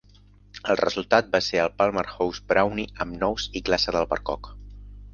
El 0.73 0.79
resultat 0.79 1.29
va 1.35 1.41
ser 1.49 1.61
el 1.65 1.71
Palmer 1.83 2.05
House 2.15 2.43
Brownie 2.55 2.89
amb 3.07 3.23
nous 3.25 3.49
i 3.61 3.67
glaça 3.71 3.99
d'albercoc. 3.99 4.55